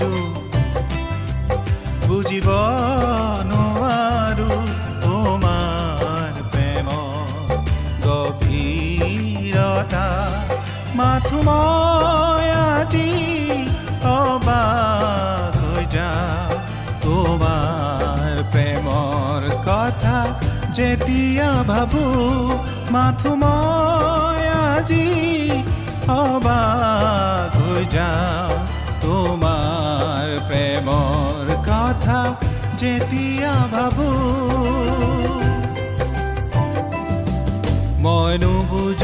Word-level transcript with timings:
নুবুজো 0.00 0.10
বুজিব 2.06 2.48
নোৱাৰো 3.50 4.52
তোমাৰ 5.02 6.34
প্ৰেম 6.52 6.88
গভীৰতা 8.06 10.06
মাথো 10.98 11.38
মই 11.48 12.46
আজি 12.68 13.10
অবাক 14.14 15.52
হৈ 15.62 15.84
যাওঁ 15.96 16.54
তোমাৰ 17.04 18.34
প্ৰেমৰ 18.52 19.40
কথা 19.68 20.16
যেতিয়া 20.76 21.50
ভাবো 21.70 22.04
মাথো 22.94 23.32
মই 23.42 24.42
আজি 24.64 25.06
অবাক 26.18 27.50
হৈ 27.58 27.84
যাওঁ 27.96 28.69
মই 38.04 38.34
নুবুজো 38.42 38.99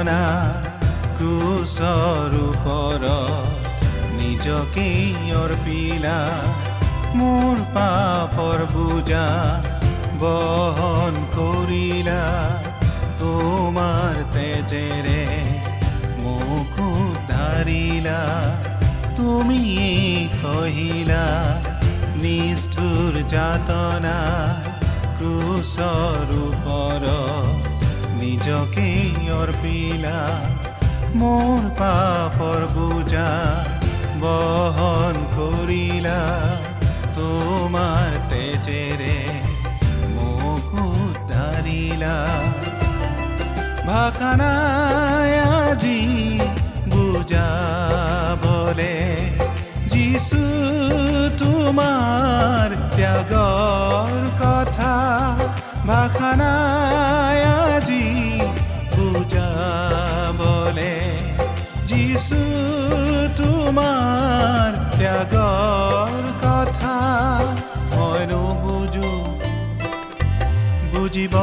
যাতনা 0.00 0.20
ক্ৰুচৰ 1.16 2.34
ওপৰ 2.40 3.02
নিজকে 4.20 4.86
অৰ্পিলা 5.36 6.18
মোৰ 7.18 7.56
পাপৰ 7.74 8.62
বুজা 8.72 9.26
বহন 10.22 11.18
কৰিলা 11.36 12.22
তোমাৰ 13.20 14.16
তেজেৰে 14.36 15.20
মোক 16.22 16.80
উদ্ধাৰিলা 16.86 18.20
তুমি 19.18 19.62
কহিলা 20.38 21.24
নিষ্ঠুৰ 22.22 23.22
যাতনা 23.34 24.18
ক্ৰুচৰ 25.18 26.40
নিজকে 28.22 28.89
অৰ্পিলা 29.60 30.18
মোৰ 31.20 31.64
পাপৰ 31.78 32.60
বুজা 32.74 33.30
বহন 34.22 35.16
কৰিলা। 35.34 36.20
তোমাৰ 37.16 38.10
তেজেৰে 38.30 39.18
মোক 40.16 40.70
উদ্ধাৰিলা। 40.84 42.16
ভাষা 43.88 44.30
নাই 44.42 45.32
আজি 45.58 46.00
বুজাবলে 46.92 48.96
যিছু 49.92 50.42
তোমাৰ 51.42 52.68
ত্যাগৰ 52.96 54.20
কথা। 54.42 54.94
ভাষা 55.86 56.30
তোমাৰ 63.70 64.76
ত্যাগৰ 64.94 66.14
কথা 66.42 66.94
মই 67.92 68.22
নুবুজো 68.30 69.10
বুজিব 70.90 71.34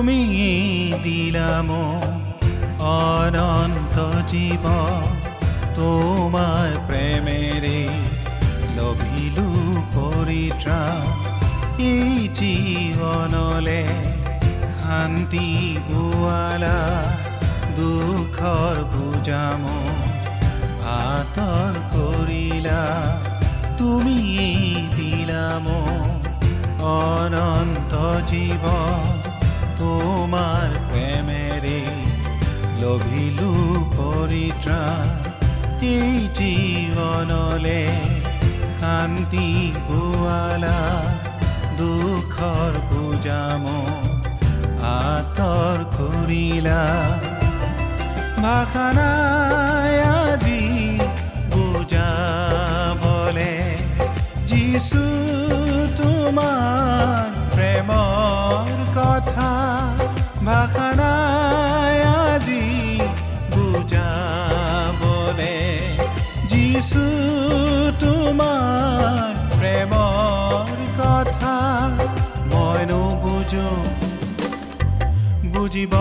তুমি 0.00 0.22
দিলাম 1.04 1.70
অনন্ত 2.90 3.96
জীৱ 4.30 4.64
তোমাৰ 5.78 6.68
প্ৰেমেৰে 6.86 7.80
লভিলো 8.76 9.44
পৰিত্ৰা 9.96 10.78
এই 11.84 12.14
জীৱনলে 12.38 13.82
শান্তি 14.78 15.50
বোৱালা 15.90 16.78
দুখৰ 17.78 18.74
বুজাম 18.94 19.62
আঁতৰ 20.96 21.72
কৰিলা 21.92 22.82
তুমি 23.78 24.18
দিলাম 24.96 25.66
অনন্ত 26.90 27.92
জীৱ 28.26 28.79
এই 35.82 36.16
জীৱনলে 36.38 37.82
শান্তি 38.80 39.46
পোৱালা 39.86 40.80
দুখৰ 41.78 42.72
পূজাম 42.90 43.64
আঁতৰ 44.90 45.78
কৰিলা 45.96 46.82
ভাষা 48.42 48.86
নাই 48.98 49.94
আজি 50.16 50.62
বুজাবলে 51.52 53.54
যিছু 54.50 55.02
তোমাৰ 55.96 57.24
প্ৰেমৰ 57.54 58.68
কথা 58.98 59.50
ভাষা 60.44 60.89
যিছু 66.80 67.00
তোমাৰ 68.00 69.32
প্ৰেমৰ 69.52 70.68
কথা 70.98 71.56
মইনো 72.52 73.00
বুজো 73.22 73.68
বুজিব 75.52 75.94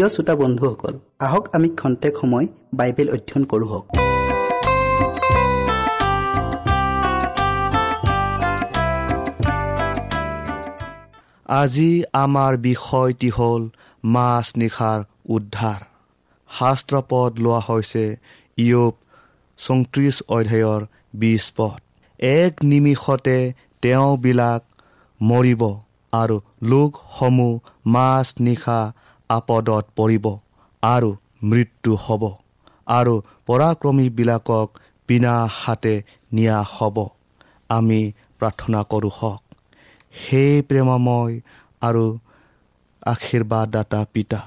প্ৰিয় 0.00 0.14
শ্ৰোতা 0.16 0.34
বন্ধুসকল 0.42 0.94
আহক 1.26 1.44
আমি 1.56 1.68
খন্তেক 1.80 2.14
সময় 2.20 2.46
বাইবেল 2.78 3.08
অধ্যয়ন 3.14 3.42
কৰোঁ 3.50 3.68
হওক। 3.72 3.84
আজি 11.60 11.90
আমাৰ 12.24 12.52
বিষয়টি 12.68 13.30
হ'ল 13.38 13.62
মাছ 14.04 14.46
নিশাৰ 14.62 15.00
উদ্ধাৰ। 15.36 15.80
শাস্ত্ৰ 16.50 16.94
পদ 17.10 17.30
লোৱা 17.44 17.60
হৈছে 17.68 18.06
ইয়ব 18.58 18.94
চৌত্ৰিছ 19.58 20.16
অধ্যায়ৰ 20.36 20.80
বিছ 21.20 21.44
পদ। 21.56 21.78
এক 22.20 22.52
নিমিষতে 22.70 23.38
তেওঁবিলাক 23.82 24.62
মৰিব 25.20 25.62
আৰু 26.12 26.36
লোকসমূহ 26.70 27.54
মাছ 27.94 28.26
নিশা 28.46 28.80
আপদত 29.30 29.84
পৰিব 29.96 30.26
আৰু 30.82 31.10
মৃত্যু 31.42 31.92
হ'ব 32.04 32.22
আৰু 32.86 33.14
পৰাক্ৰমীবিলাকক 33.46 34.68
বিনা 35.08 35.34
হাতে 35.52 35.94
নিয়া 36.32 36.58
হ'ব। 36.74 36.96
আমি 37.70 38.00
প্ৰাৰ্থনা 38.38 38.80
কৰোঁ 38.82 39.12
হওক। 39.18 39.42
সেই 40.14 40.52
প্ৰেমময় 40.62 41.34
আৰু 41.80 42.04
আশীৰ্বাদদাতা 43.06 44.00
পিতা 44.12 44.40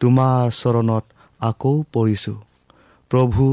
তোমাৰ 0.00 0.42
চৰণত 0.60 1.04
আকৌ 1.40 1.74
পৰিছোঁ। 1.92 2.38
প্ৰভু 3.10 3.44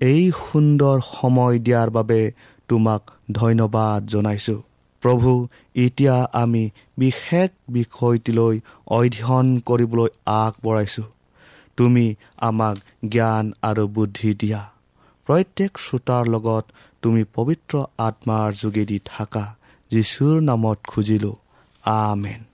এই 0.00 0.22
সুন্দৰ 0.42 0.96
সময় 1.12 1.56
দিয়াৰ 1.58 1.88
বাবে 1.90 2.20
তোমাক 2.68 3.02
ধন্যবাদ 3.32 4.00
জনাইছোঁ। 4.06 4.60
প্ৰভু 5.02 5.46
এতিয়া 5.74 6.14
আমি 6.32 6.70
বিশেষ 6.98 7.50
বিষয়টিলৈ 7.68 8.60
অধ্যয়ন 8.86 9.60
কৰিবলৈ 9.60 10.08
আগবঢ়াইছোঁ। 10.26 11.04
তুমি 11.76 12.14
আমাক 12.36 12.76
জ্ঞান 13.08 13.52
আৰু 13.62 13.88
বুদ্ধি 13.88 14.34
দিয়া। 14.34 14.70
প্ৰত্যেক 15.26 15.78
শ্ৰোতাৰ 15.78 16.26
লগত 16.26 16.64
তুমি 17.02 17.24
পবিত্ৰ 17.34 17.84
আত্মাৰ 17.98 18.52
যোগেদি 18.52 18.98
থাকা 19.04 19.56
যীশুৰ 19.90 20.40
নামত 20.40 20.78
খুজিলোঁ। 20.86 21.36
আমেন। 21.82 22.44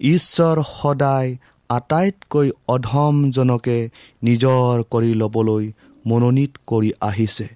ঈশ্বৰ 0.00 0.62
সদায় 0.82 1.36
আটাইতকৈ 1.68 2.50
অধমজনকে 2.68 3.90
নিজৰ 4.22 4.82
কৰি 4.90 5.14
ল'বলৈ 5.14 5.72
মনোনীত 6.06 6.50
কৰি 6.66 6.92
আহিছে। 7.00 7.48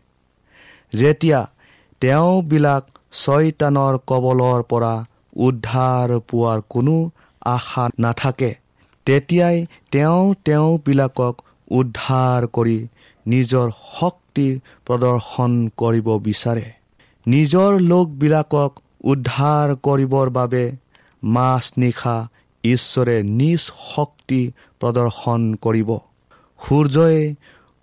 যেতিয়া 0.95 1.51
তেওঁবিলাক 2.01 2.85
ছয়তানৰ 3.13 3.95
কবলৰ 4.07 4.61
পৰা 4.63 4.95
উদ্ধাৰ 5.37 6.09
পোৱাৰ 6.29 6.59
কোনো 6.69 6.97
আশা 7.47 7.85
নাথাকে। 7.99 8.51
তেতিয়াই 9.07 9.57
তেওঁ 9.93 10.35
তেওঁবিলাকক 10.45 11.35
উদ্ধাৰ 11.71 12.41
কৰি 12.47 12.79
নিজৰ 13.27 13.67
শক্তি 13.99 14.49
প্ৰদৰ্শন 14.87 15.53
কৰিব 15.77 16.09
বিচাৰে। 16.19 16.67
নিজৰ 17.27 17.71
লোকবিলাকক 17.81 18.73
উদ্ধাৰ 19.05 19.69
কৰিবৰ 19.83 20.31
বাবে 20.31 20.65
মাছ 21.23 21.65
নিশা 21.77 22.17
ঈশ্বৰে 22.65 23.17
নিজ 23.23 23.61
শক্তি 23.95 24.43
প্ৰদৰ্শন 24.81 25.41
কৰিব। 25.65 25.91
সূৰ্যই 26.61 27.21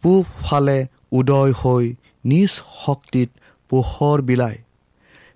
পূব 0.04 0.24
ফালে 0.46 0.78
উদয় 1.12 1.52
হৈ 1.52 1.86
নিজ 2.26 2.52
শক্তিত 2.86 3.30
পোহৰ 3.70 4.18
বিলায়। 4.22 4.58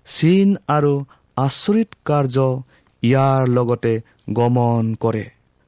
চীন 0.06 0.48
আৰু 0.68 0.92
আচৰিত 1.36 1.90
কাৰ্য 2.08 2.36
ইয়াৰ 3.02 3.42
লগতে 3.56 3.94
গমন 4.38 4.84
কৰে। 5.02 5.24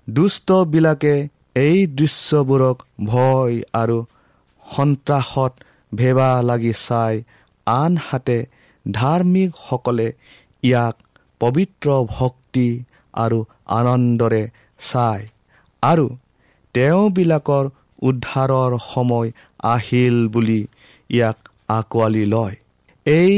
দুষ্টবিলাকে 0.09 1.15
এই 1.57 1.79
দৃশ্যবোৰক 1.99 2.77
ভয় 3.05 3.55
আৰু 3.81 3.99
সন্ত্ৰাসত 4.67 5.53
ভেবা 5.93 6.31
লাগি 6.43 6.73
চাই 6.79 7.15
আনহাতে 7.67 8.39
ধাৰ্মিকসকলে 8.87 10.09
ইয়াক 10.63 10.97
পবিত্ৰ 11.41 11.89
ভক্তি 12.11 12.69
আৰু 13.15 13.39
আনন্দৰে 13.79 14.43
চায় 14.81 15.25
আৰু 15.83 16.07
তেওঁবিলাকৰ 16.75 17.65
উদ্ধাৰৰ 18.03 18.73
সময় 18.85 19.29
আহিল 19.73 20.17
বুলি 20.29 20.61
ইয়াক 21.11 21.39
আঁকোৱালি 21.69 22.25
লয়। 22.35 22.57
এই 23.07 23.37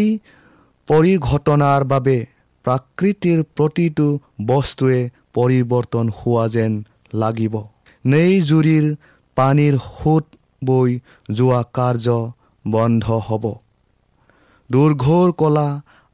পৰিঘটনাৰ 0.89 1.85
বাবে 1.85 2.17
প্ৰাকৃতিৰ 2.65 3.39
প্ৰতিটো 3.57 4.07
বস্তুৱে 4.47 5.01
পৰিৱৰ্তন 5.35 6.07
হোৱা 6.19 6.45
যেন 6.55 6.73
লাগিব। 7.15 7.55
নেইজুৰিৰ 8.05 8.87
পানীৰ 9.37 9.75
সোঁত 9.87 10.25
বৈ 10.65 10.91
যোৱা 11.31 11.61
কাৰ্য 11.73 12.17
বন্ধ 12.65 13.05
হ'ব। 13.27 13.45
দুৰ্ঘৰ 14.71 15.29
কলা 15.33 15.69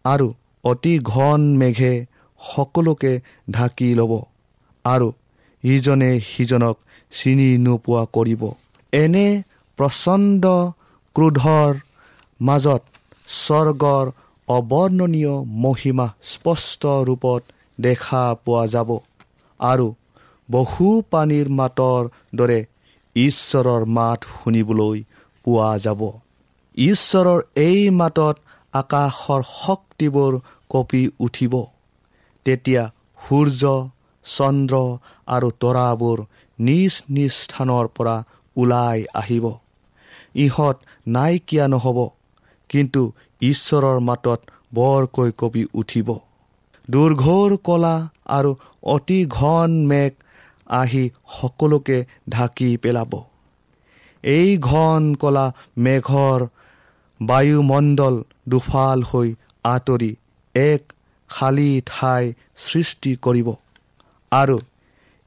আৰু 0.04 0.26
অতি 0.64 0.94
ঘন 1.10 1.40
মেঘে 1.56 1.94
সকলোকে 2.40 3.12
ঢাকি 3.50 3.88
ল'ব 3.94 4.12
আৰু 4.84 5.08
ইজনে 5.64 6.10
সিজনক 6.20 6.76
চিনি 7.12 7.50
নোপোৱা 7.58 8.02
কৰিব। 8.16 8.42
এনে 8.92 9.26
প্ৰচণ্ড 9.78 10.44
ক্ৰোধৰ 11.16 11.72
মাজত 12.40 12.82
স্বৰ্গৰ 13.36 14.06
অবৰ্ণনীয় 14.48 15.34
মহিমা 15.64 16.06
স্পষ্ট 16.22 16.86
ৰূপত 16.86 17.42
দেখা 17.80 18.34
পোৱা 18.44 18.66
যাব। 18.66 18.90
আৰু 19.60 19.86
বহু 20.50 20.88
পানীৰ 21.10 21.48
মাতৰ 21.48 22.02
দৰে 22.34 22.60
ঈশ্বৰৰ 23.16 23.84
মাত 23.86 24.20
শুনিবলৈ 24.34 24.98
পোৱা 25.44 25.70
যাব। 25.78 26.00
ঈশ্বৰৰ 26.76 27.40
এই 27.56 27.90
মাতত 27.90 28.36
আকাশৰ 28.72 29.42
শক্তিবোৰ 29.64 30.32
কঁপি 30.68 31.02
উঠিব। 31.20 31.54
তেতিয়া 32.44 32.82
সূৰ্য 33.28 33.62
চন্দ্ৰ 34.24 34.74
আৰু 35.26 35.48
তৰাবোৰ 35.60 36.18
নিজ 36.58 36.92
নিজ 37.08 37.32
স্থানৰ 37.32 37.86
পৰা 37.88 38.16
ওলাই 38.56 39.04
আহিব। 39.14 39.44
ইহঁত 40.34 40.76
নাইকিয়া 41.06 41.68
নহ'ব। 41.68 41.98
কিন্তু 42.68 43.12
ঈশ্বৰৰ 43.44 43.98
মাতত 44.08 44.40
বৰকৈ 44.74 45.30
কঁপি 45.40 45.62
উঠিব। 45.74 46.08
দুৰ্ঘৰ 46.88 47.50
কলা 47.66 47.94
আৰু 48.36 48.50
অতি 48.94 49.20
ঘন 49.36 49.70
মেঘ 49.90 50.12
আহি 50.72 51.04
সকলোকে 51.36 51.98
ঢাকি 52.30 52.70
পেলাব। 52.82 53.12
এই 54.24 54.50
ঘন 54.68 55.02
কলা 55.22 55.46
মেঘৰ 55.78 56.40
বায়ুমণ্ডল 57.20 58.14
দুফাল 58.48 58.98
হৈ 59.10 59.28
আঁতৰি 59.64 60.10
এক 60.54 60.82
খালী 61.28 61.70
ঠাই 61.86 62.24
সৃষ্টি 62.64 63.12
কৰিব 63.24 63.48
আৰু 64.32 64.56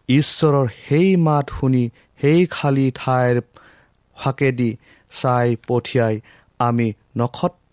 ঈশ্বৰৰ 0.10 0.68
সেই 0.80 1.10
মাত 1.26 1.46
শুনি 1.58 1.84
সেই 2.20 2.42
খালী 2.52 2.86
ঠাইৰ 2.96 3.36
ফাকেদি 4.18 4.72
চাই 5.12 5.48
পঠিয়াই 5.68 6.16
আমি 6.60 6.88
নক্ষত্ৰ 7.18 7.67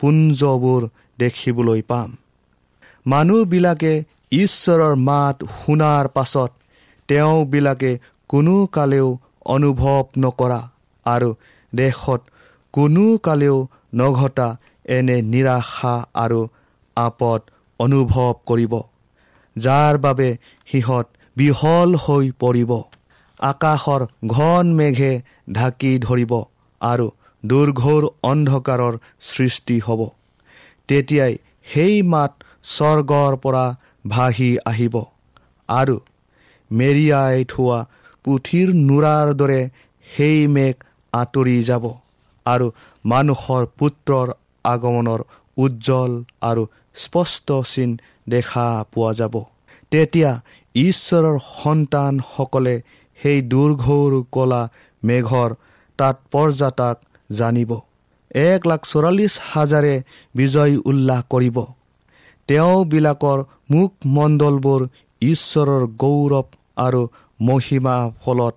পুঞ্জবোৰ 0.00 0.82
দেখিবলৈ 1.18 1.82
পাম। 1.82 2.10
মানুহবিলাকে 3.06 3.92
ঈশ্বৰৰ 4.32 4.94
মাত 5.08 5.36
শুনাৰ 5.58 6.08
পাছত 6.08 6.50
তেওঁবিলাকে 7.08 7.92
কোনো 8.30 8.56
কালেও 8.66 9.08
অনুভৱ 9.46 10.04
নকৰা 10.18 10.60
আৰু 11.06 11.30
দেশত 11.72 12.20
কোনো 12.74 13.04
কালেও 13.18 13.56
নঘটা 13.94 14.48
এনে 14.96 15.16
নিৰাশা 15.22 15.94
আৰু 16.14 16.40
আপদ 16.96 17.40
অনুভৱ 17.80 18.32
কৰিব 18.46 18.74
যাৰ 19.56 19.94
বাবে 19.98 20.28
সিহঁত 20.68 21.06
বিহল 21.36 21.90
হৈ 21.94 22.26
পৰিব। 22.40 22.70
আকাশৰ 23.40 24.02
ঘন 24.26 24.66
মেঘে 24.74 25.12
ঢাকি 25.52 25.92
ধৰিব 25.98 26.32
আৰু 26.80 27.06
দুৰ্ঘৰ 27.44 28.02
অন্ধকাৰৰ 28.22 28.94
সৃষ্টি 29.20 29.76
হ'ব। 29.80 30.00
তেতিয়াই 30.88 31.32
সেই 31.72 32.02
মাত 32.02 32.32
স্বৰ্গৰ 32.64 33.32
পৰা 33.36 33.64
ভাহি 34.08 34.50
আহিব। 34.66 34.94
আৰু 35.68 35.96
মেৰিয়াই 36.70 37.44
থোৱা 37.52 37.78
পুথিৰ 38.24 38.68
নোৰাৰ 38.88 39.28
দৰে 39.34 39.60
সেই 40.06 40.38
মেঘ 40.46 40.76
আঁতৰি 41.12 41.58
যাব 41.62 41.84
আৰু 42.46 42.66
মানুহৰ 43.04 43.62
পুত্ৰৰ 43.78 44.28
আগমনৰ 44.64 45.20
উজ্জ্বল 45.56 46.12
আৰু 46.42 46.62
স্পষ্ট 46.94 47.48
চিন 47.72 47.90
দেখা 48.28 48.66
পোৱা 48.92 49.12
যাব। 49.12 49.34
তেতিয়া 49.90 50.30
ঈশ্বৰৰ 50.74 51.36
সন্তানসকলে 51.54 52.74
সেই 53.20 53.38
দুৰ্ঘৰ 53.52 54.12
কলা 54.32 54.62
মেঘৰ 55.02 55.50
তাৎপৰ্যাতাক 55.98 56.96
জানিব। 57.32 57.70
এক 58.34 58.66
লাখ 58.66 58.80
চৌৰাল্লিছ 58.86 59.34
হাজাৰে 59.52 59.94
বিজয় 60.34 60.74
উল্লাস 60.84 61.22
কৰিব। 61.30 61.56
তেওঁবিলাকৰ 62.48 63.38
মুখমণ্ডলবোৰ 63.70 64.80
ঈশ্বৰৰ 65.22 65.82
গৌৰৱ 66.02 66.48
আৰু 66.76 67.02
মহিমা 67.40 67.96
ফলত 68.22 68.54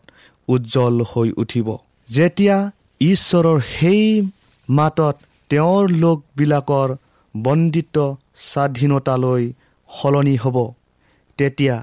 উজ্জ্বল 0.47 0.95
হৈ 1.01 1.29
উঠিব। 1.37 1.67
যেতিয়া 2.09 2.57
ঈশ্বৰৰ 3.01 3.59
সেই 3.73 4.03
মাতত 4.69 5.15
তেওঁৰ 5.49 5.83
লোকবিলাকৰ 5.89 6.89
বন্দিত 7.35 7.97
স্বাধীনতালৈ 8.35 9.43
সলনি 9.89 10.35
হ'ব 10.35 10.57
তেতিয়া 11.37 11.75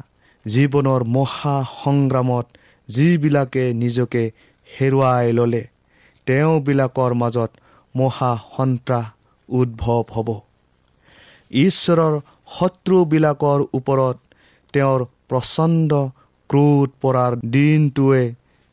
জীৱনৰ 0.47 1.01
মহা 1.17 1.57
সংগ্ৰামত 1.83 2.47
যিবিলাকে 2.89 3.65
নিজকে 3.75 4.23
হেৰুৱাই 4.69 5.33
ল'লে 5.33 5.63
তেওঁবিলাকৰ 6.27 7.13
মাজত 7.15 7.51
মহা 7.95 8.33
সন্ত্ৰাস 8.57 9.07
উদ্ভৱ 9.49 10.03
হ'ব। 10.15 10.29
ঈশ্বৰৰ 11.51 12.15
শত্ৰুবিলাকৰ 12.57 13.61
ওপৰত 13.75 14.17
তেওঁৰ 14.75 15.01
প্ৰচণ্ড 15.29 15.91
ক্ৰোধ 16.51 16.89
পৰাৰ 17.03 17.33
দিনটোৱে 17.51 18.23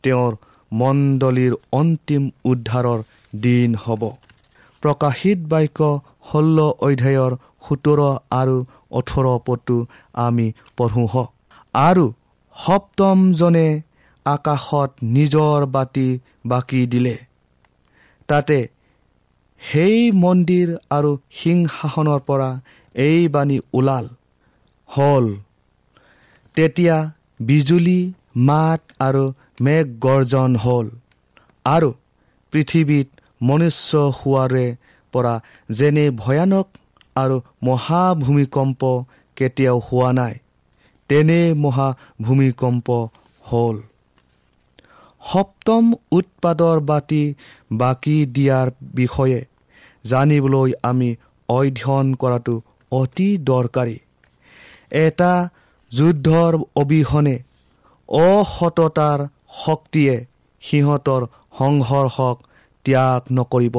তেওঁৰ 0.04 0.34
মণ্ডলীৰ 0.72 1.54
অন্তিম 1.72 2.24
উদ্ধাৰৰ 2.46 3.00
দিন 3.34 3.76
হ'ব। 3.76 4.02
প্ৰকাশিত 4.84 5.40
বাক্য 5.52 5.80
ষোল্ল 6.30 6.58
অধ্যায়ৰ 6.88 7.34
সোতৰ 7.66 8.00
আৰু 8.32 8.58
ওঠৰ 8.92 9.26
পদটো 9.46 9.78
আমি 10.26 10.48
পঢ়োঁ 10.78 11.08
হওক 11.14 11.30
আৰু 11.76 12.06
সপ্তমজনে 12.56 13.68
আকাশত 14.26 14.90
নিজৰ 15.16 15.66
বাতি 15.66 16.08
বাকি 16.46 16.82
দিলে। 16.86 17.16
তাতে 18.30 18.60
সেই 19.62 19.98
মন্দিৰ 20.24 20.68
আৰু 20.90 21.12
সিংহাসনৰ 21.32 22.20
পৰা 22.20 22.50
এই 22.96 23.20
বাণী 23.28 23.58
ওলাল। 23.74 24.06
হ'ল। 24.90 25.26
তেতিয়া 26.58 26.98
বিজুলী 27.40 28.02
মাত 28.50 28.82
আৰু 29.00 29.24
মেঘ 29.62 29.86
গৰ্জন 30.00 30.52
হ'ল 30.56 30.88
আৰু 31.66 31.90
পৃথিৱীত 32.54 33.08
মনুষ্য 33.42 33.92
হোৱাৰে 34.18 34.66
পৰা 35.14 35.34
যেনে 35.70 36.06
ভয়ানক 36.22 36.68
আৰু 37.16 37.36
মহাভূমিকম্প 37.64 38.82
কেতিয়াও 39.38 39.78
হোৱা 39.88 40.10
নাই 40.14 40.36
তেনে 41.10 41.40
মহাভূমিকম্প 41.64 42.88
হ'ল। 43.42 43.78
সপ্তম 45.28 45.84
উৎপাদৰ 46.12 46.78
বাতি 46.90 47.24
বাকী 47.74 48.18
দিয়াৰ 48.36 48.68
বিষয়ে 48.98 49.40
জানিবলৈ 50.06 50.70
আমি 50.84 51.10
অধ্যয়ন 51.50 52.08
কৰাটো 52.22 52.56
অতি 52.92 53.30
দৰকাৰী। 53.50 53.98
এটা 55.00 55.34
যুদ্ধৰ 55.92 56.54
অবিহনে 56.76 57.36
অসততাৰ 58.10 59.20
শক্তিয়ে 59.58 60.16
সিহঁতৰ 60.64 61.22
সংঘৰ্ষক 61.60 62.36
ত্যাগ 62.86 63.22
নকৰিব। 63.38 63.78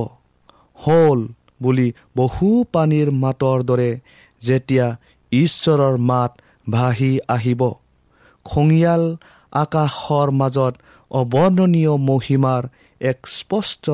হ'ল 0.79 1.21
বুলি 1.63 1.89
বহু 2.17 2.49
পানীৰ 2.73 3.09
মাতৰ 3.23 3.59
দৰে 3.69 3.91
যেতিয়া 4.43 4.87
ঈশ্বৰৰ 5.33 5.97
মাত 6.11 6.33
ভাহি 6.67 7.13
আহিব 7.29 7.63
খঙিয়াল 8.45 9.05
আকাশৰ 9.55 10.29
মাজত 10.41 10.75
অৱৰ্ণনীয় 11.11 11.97
মহিমাৰ 11.97 12.63
এক 13.01 13.27
স্পষ্ট 13.27 13.91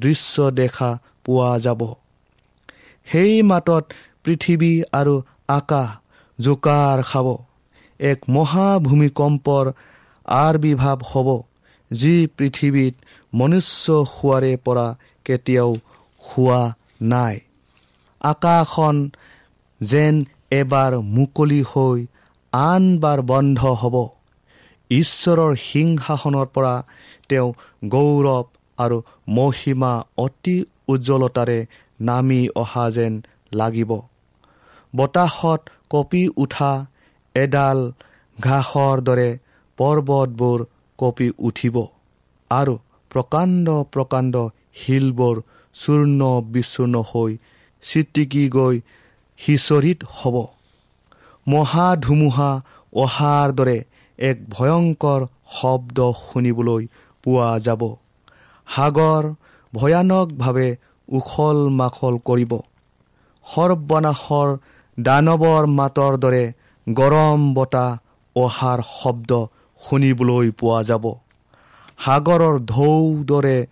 দৃশ্য 0.00 0.50
দেখা 0.50 0.98
পোৱা 1.24 1.58
যাব। 1.58 1.94
সেই 3.06 3.42
মাতত 3.42 3.84
পৃথিৱী 4.24 4.82
আৰু 4.92 5.22
আকাশ 5.48 5.88
জোকাৰ 6.42 7.02
খাব। 7.02 7.36
এক 8.00 8.18
মহাভূমিকম্পৰ 8.28 9.72
আৰ্বিৰ্ভাৱ 10.26 10.98
হ'ব 11.10 11.28
যি 11.92 12.26
পৃথিৱীত 12.36 12.94
মনুষ্য 13.34 14.04
হোৱাৰে 14.12 14.56
পৰা 14.56 14.96
কেতিয়াও 15.24 15.74
হোৱা 16.28 16.74
নাই। 17.02 17.40
আকাশখন 18.20 19.10
যেন 19.80 20.24
এবাৰ 20.50 20.98
মুকলি 20.98 21.62
হৈ 21.62 22.06
আনবাৰ 22.52 23.22
বন্ধ 23.22 23.60
হ'ব। 23.80 24.17
ঈশ্বৰৰ 24.90 25.52
সিংহাসনৰ 25.60 26.46
পৰা 26.54 26.74
তেওঁ 27.28 27.48
গৌৰৱ 27.88 28.44
আৰু 28.78 28.96
মহিমা 29.28 29.92
অতি 30.18 30.56
উজ্জ্বলতাৰে 30.88 31.58
নামি 32.00 32.40
অহা 32.54 32.84
যেন 32.90 33.12
লাগিব। 33.52 33.90
বতাহত 34.96 35.60
কঁপি 35.90 36.22
উঠা 36.36 36.72
এডাল 37.34 37.78
ঘাঁহৰ 38.38 38.96
দৰে 39.00 39.30
পৰ্বতবোৰ 39.78 40.58
কঁপি 40.98 41.28
উঠিব 41.38 41.76
আৰু 42.50 42.74
প্ৰকাণ্ড 43.10 43.66
প্ৰকাণ্ড 43.92 44.34
শিলবোৰ 44.74 45.36
চূৰ্ণ 45.74 46.20
বিচূৰ্ণ 46.52 46.94
হৈ 47.10 47.32
চিটিকি 47.82 48.44
গৈ 48.48 48.76
সিঁচৰিত 49.38 49.98
হ'ব। 50.16 50.36
মহা 51.46 51.88
ধুমুহা 51.96 52.50
অহাৰ 52.92 53.48
দৰে 53.52 53.78
এক 54.18 54.38
ভয়ংকৰ 54.50 55.26
শব্দ 55.60 56.12
শুনিবলৈ 56.12 56.86
পোৱা 57.24 57.58
যাব। 57.58 57.96
সাগৰ 58.74 59.34
ভয়ানকভাৱে 59.74 60.76
উখল 61.08 61.68
মাখল 61.68 62.18
কৰিব। 62.18 62.52
সৰ্বনাশৰ 63.46 64.48
দানৱৰ 65.00 65.66
মাতৰ 65.66 66.16
দৰে 66.16 66.52
গৰম 66.88 67.54
বতাহ 67.54 67.98
অহাৰ 68.36 68.78
শব্দ 69.02 69.30
শুনিবলৈ 69.82 70.50
পোৱা 70.50 70.82
যাব। 70.82 71.04
সাগৰৰ 72.04 72.58
ঢৌ 72.58 73.24
দৰে 73.24 73.66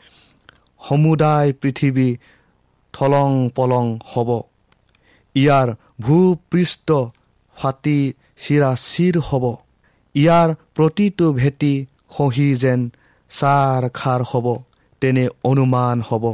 সমুদায় 0.89 1.53
পৃথিৱী 1.53 2.17
থলং 2.93 3.51
পলং 3.57 3.99
হ'ব। 4.15 4.29
ইয়াৰ 5.35 5.69
ভূপৃষ্ঠ 6.01 6.93
ফাটি 7.57 8.13
চিৰা 8.37 8.75
চিৰ 8.75 9.19
হ'ব। 9.19 9.66
ইয়াৰ 10.17 10.49
প্ৰতিটো 10.75 11.27
ভেটি 11.33 11.73
খহি 12.09 12.49
যেন 12.55 12.81
চাৰ 13.31 13.89
খাৰ 13.91 14.21
হ'ব 14.31 14.47
তেনে 15.03 15.25
অনুমান 15.45 15.99
হ'ব। 16.09 16.25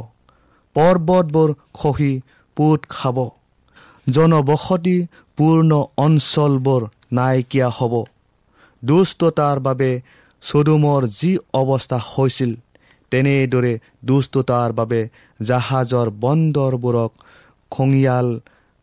পৰ্বতবোৰ 0.77 1.51
খহি 1.75 2.13
পোত 2.57 2.81
খাব। 2.89 3.19
জনবসতিপূৰ্ণ 4.07 5.71
অঞ্চলবোৰ 5.97 6.83
নাইকিয়া 7.13 7.69
হ'ব। 7.71 7.95
দুষ্টতাৰ 8.83 9.57
বাবে 9.61 9.91
চদুমৰ 10.43 11.03
যি 11.19 11.33
অৱস্থা 11.55 11.99
হৈছিল 12.11 12.53
তেনেদৰে 13.13 13.73
দুষ্টতাৰ 14.05 14.71
বাবে 14.73 15.01
জাহাজৰ 15.43 16.09
বন্দৰবোৰক 16.23 17.11
খঙিয়াল 17.73 18.29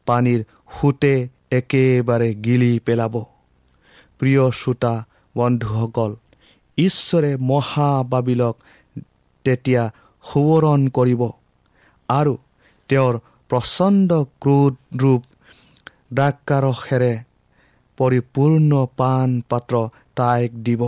পানীৰ 0.07 0.41
সোঁতে 0.75 1.13
একেবাৰে 1.51 2.29
গিলি 2.45 2.73
পেলাব। 2.85 3.15
প্ৰিয় 4.19 4.43
শ্ৰোতা 4.51 4.93
বন্ধুসকল 5.35 6.11
ঈশ্বৰে 6.77 7.31
মহাবাবিলক 7.51 8.55
তেতিয়া 9.45 9.83
সোঁৱৰণ 10.23 10.81
কৰিব 10.97 11.21
আৰু 12.09 12.33
তেওঁৰ 12.89 13.15
প্ৰচণ্ড 13.49 14.09
ক্ৰোধ 14.41 14.73
ৰূপ 15.01 15.21
দ্ৰাকাৰসেৰে 16.17 17.13
পৰিপূৰ্ণ 17.97 18.71
পাণ 18.99 19.29
পাত্ৰ 19.49 19.75
তাইক 20.15 20.51
দিব। 20.65 20.81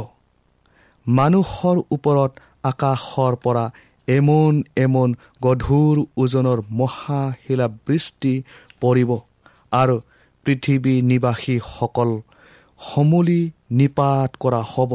মানুহৰ 1.06 1.78
ওপৰত 1.96 2.32
আকাশৰ 2.64 3.34
পৰা 3.44 3.66
এমোন 4.08 4.54
এমোন 4.78 5.10
গধুৰ 5.42 5.96
ওজনৰ 6.18 6.60
মহাশিলাবৃষ্টি 6.80 8.34
পৰিব 8.82 9.12
আৰু 9.72 9.96
পৃথিৱী 10.46 10.96
নিবাসীসকল 11.02 12.10
সমূলি 12.82 13.42
নিপাত 13.72 14.30
কৰা 14.40 14.62
হ'ব। 14.72 14.92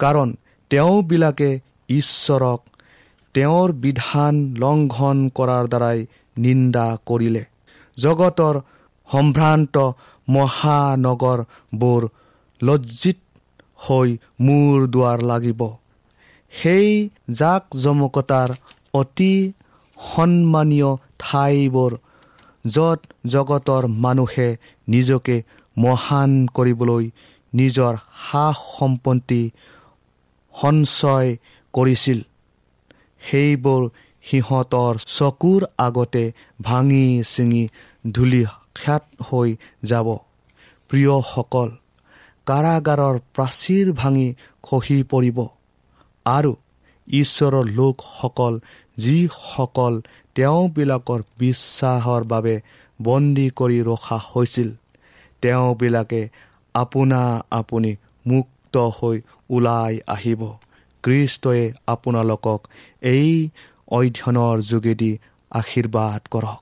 কাৰণ 0.00 0.28
তেওঁবিলাকে 0.70 1.50
ঈশ্বৰক 1.88 2.60
তেওঁৰ 3.34 3.72
বিধান 3.72 4.34
লংঘন 4.58 5.28
কৰাৰ 5.34 5.64
দ্বাৰাই 5.68 6.06
নিন্দা 6.38 6.86
কৰিলে। 7.06 7.44
জগতৰ 7.96 8.54
সম্ভ্ৰান্ত 9.08 9.76
মহানগৰবোৰ 10.28 12.02
লজ্জিত 12.62 13.18
হৈ 13.76 14.08
মূৰ 14.40 14.86
দুৱাৰ 14.86 15.18
লাগিব। 15.22 15.60
সেই 16.52 16.88
জাক 17.30 17.64
জমকতাৰ 17.76 18.48
অতি 18.94 19.52
সন্মানীয় 19.98 20.90
ঠাইবোৰ 21.18 21.92
য'ত 22.66 23.00
জগতৰ 23.26 23.86
মানুহে 23.86 24.48
নিজকে 24.88 25.42
মহান 25.76 26.32
কৰিবলৈ 26.56 27.04
নিজৰ 27.52 27.94
সা 28.24 28.44
সম্পত্তি 28.76 29.42
সঞ্চয় 30.54 31.28
কৰিছিল। 31.74 32.18
সেইবোৰ 33.22 33.82
সিহঁতৰ 34.24 34.94
চকুৰ 35.08 35.60
আগতে 35.78 36.24
ভাঙি 36.62 37.06
ছিঙি 37.32 37.62
ধূলিখ্যাত 38.10 39.04
হৈ 39.28 39.48
যাব। 39.84 40.08
প্ৰিয়সকল 40.90 41.68
কাৰাগাৰৰ 42.46 43.16
প্ৰাচীৰ 43.34 43.86
ভাঙি 43.92 44.28
খহি 44.62 44.98
পৰিব 45.12 45.38
আৰু 46.26 46.52
ঈশ্বৰৰ 47.08 47.66
লোকসকল 47.78 48.54
যিসকল 48.98 49.94
তেওঁবিলাকৰ 50.36 51.20
বিশ্বাসৰ 51.38 52.22
বাবে 52.32 52.54
বন্দী 53.00 53.46
কৰি 53.50 53.78
ৰখা 53.82 54.18
হৈছিল। 54.30 54.68
তেওঁবিলাকে 55.42 56.22
আপোনা 56.74 57.22
আপুনি 57.50 57.90
মুক্ত 58.26 58.74
হৈ 58.96 59.16
ওলাই 59.50 59.94
আহিব। 60.06 60.42
কৃষ্টই 61.04 61.62
আপোনালোকক 61.86 62.60
এই 63.14 63.28
অধ্যয়নৰ 63.96 64.56
যোগেদি 64.70 65.12
আশীৰ্বাদ 65.50 66.20
কৰক। 66.34 66.60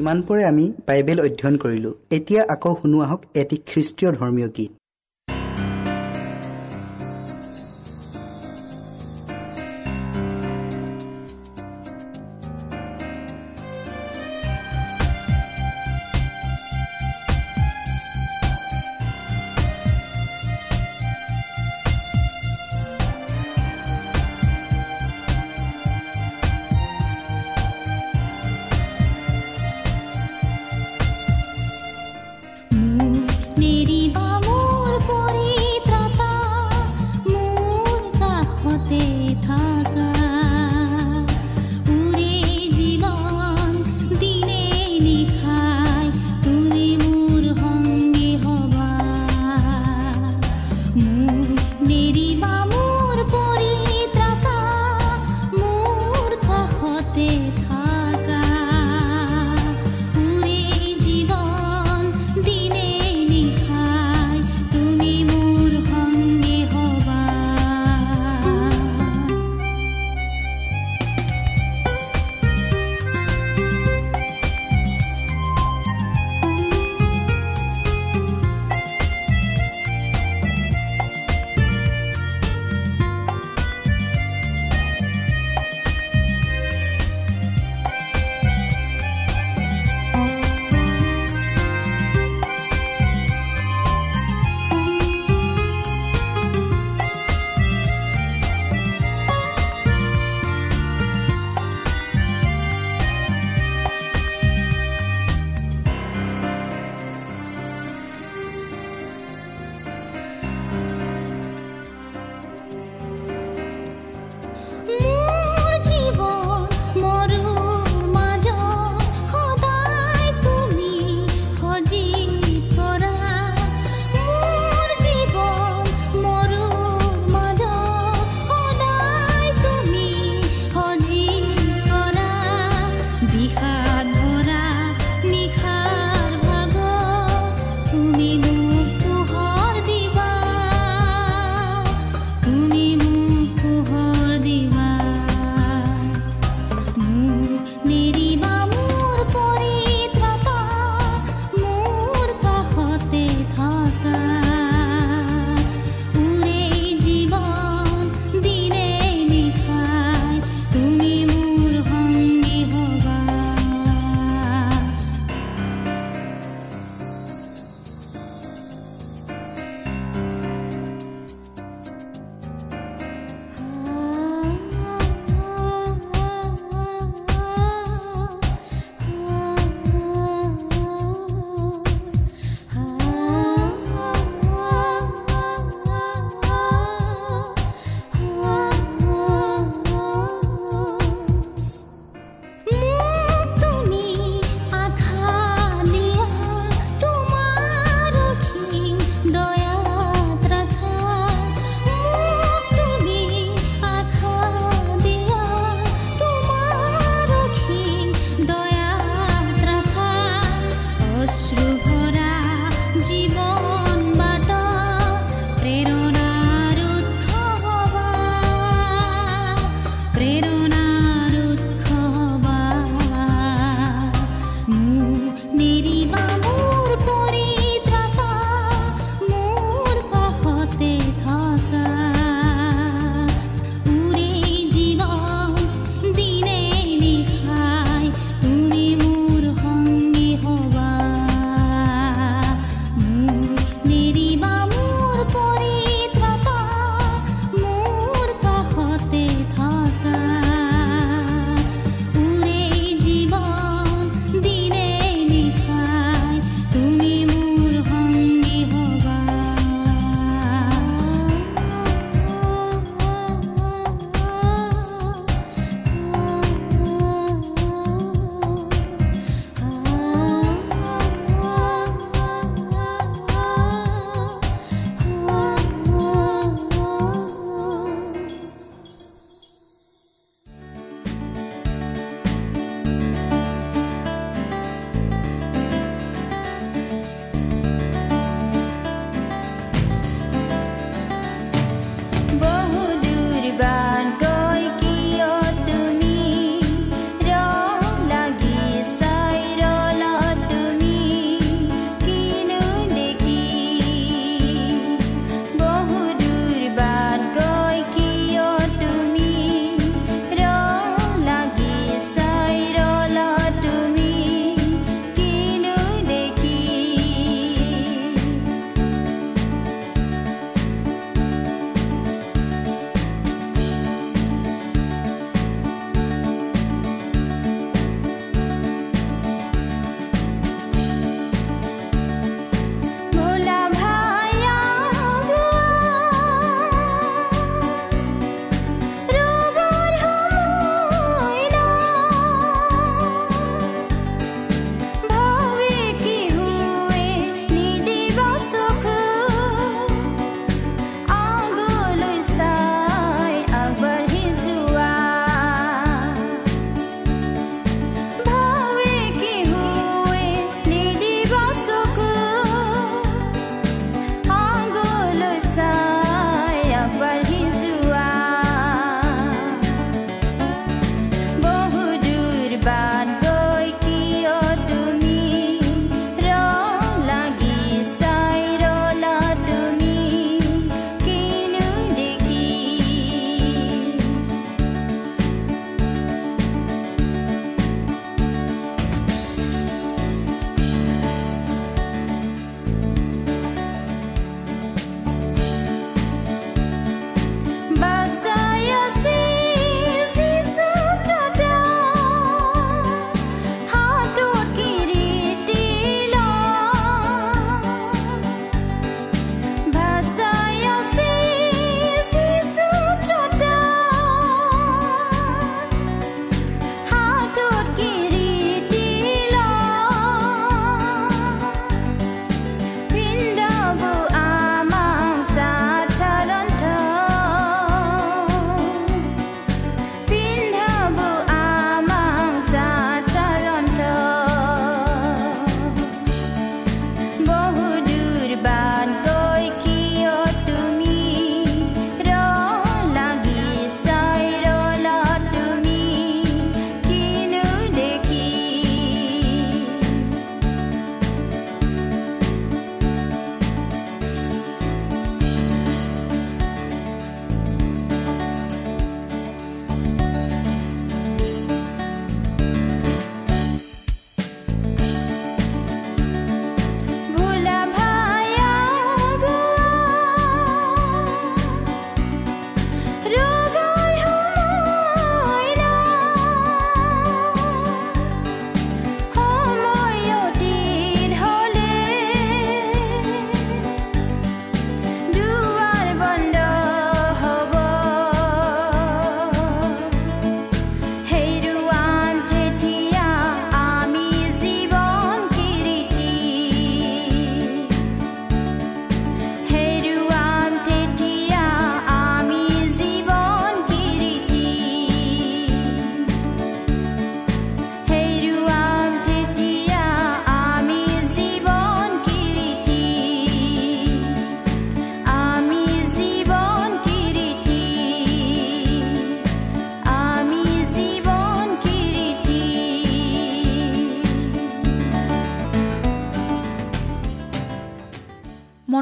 ইমানপৰে 0.00 0.42
আমি 0.44 0.64
বাইবেল 0.86 1.18
অধ্যয়ন 1.20 1.56
কৰিলোঁ। 1.56 1.94
এতিয়া 2.16 2.42
আকৌ 2.54 2.72
শুনো 2.82 2.98
আহক 3.00 3.20
এটি 3.34 3.56
খ্ৰীষ্টীয় 3.68 4.10
ধৰ্মীয় 4.12 4.48
গীত। 4.56 4.79